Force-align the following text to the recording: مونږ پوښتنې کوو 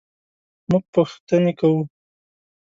مونږ 0.69 0.83
پوښتنې 0.93 1.51
کوو 1.59 1.81